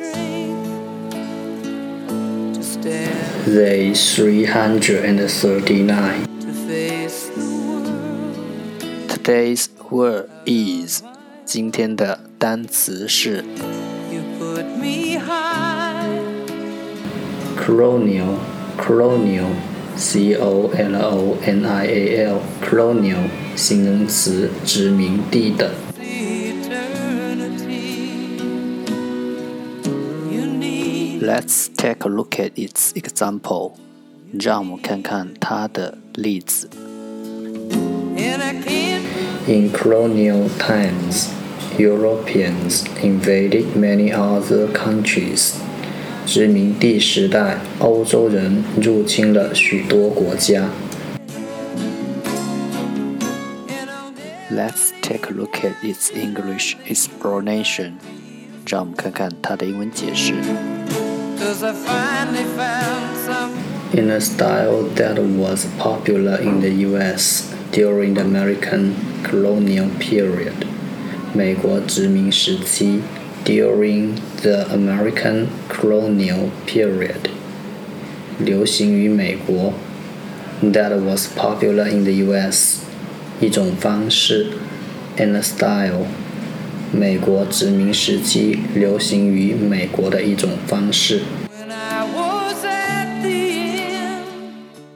[3.92, 6.24] 339
[9.06, 11.02] Today's word is
[11.44, 13.44] 今天的单词是
[17.58, 18.38] colonial
[18.78, 19.52] colonial
[19.94, 25.72] c o l o n i a l colonial 形容词殖民地的
[31.20, 33.72] Let's take a look at its example.
[34.32, 36.70] 让我们看看它的例子。
[39.46, 41.28] In colonial times,
[41.78, 45.54] Europeans invaded many other countries.
[46.26, 50.70] 殖民地时代，欧洲人入侵了许多国家。
[54.50, 57.92] Let's take a look at its English explanation.
[58.66, 60.34] 让我们看看它的英文解释。
[63.92, 67.54] in a style that was popular in the U.S.
[67.72, 70.66] during the American colonial period.
[71.32, 73.00] 美国殖民时期
[73.44, 77.30] during the American colonial period.
[78.38, 79.72] 流行于美国
[80.62, 82.80] that was popular in the U.S.
[83.40, 84.48] 一种方式
[85.16, 86.06] in a style
[86.92, 91.20] 美国殖民时期流行于美国的一种方式。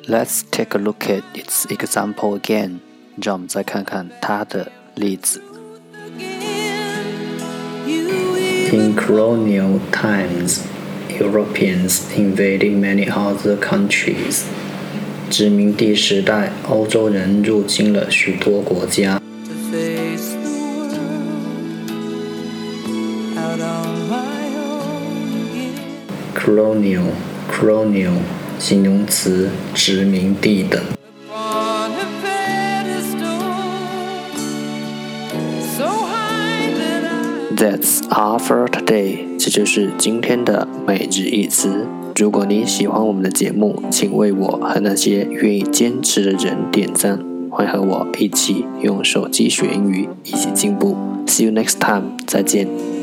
[0.06, 2.80] Let's take a look at its example again。
[3.22, 5.42] 让我们再看看它的例子。
[8.72, 10.60] In colonial times,
[11.08, 14.42] Europeans invaded many other countries.
[15.30, 19.20] 殖民地时代，欧洲人入侵了许多国家。
[26.45, 27.06] Colonial
[27.51, 28.13] colonial
[28.59, 30.79] 形容词，殖民地的。
[37.57, 41.88] That's all for today，这就是今天的每日一词。
[42.16, 47.19] 如果你喜欢我们的节目，请为我和那些愿意坚持的人点赞。
[47.50, 50.95] 欢迎和我一起用手机学英语，一起进步。
[51.25, 52.94] See you next time，再见。